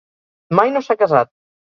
Mai 0.59 0.73
no 0.77 0.81
s'ha 0.87 0.95
casat. 1.03 1.31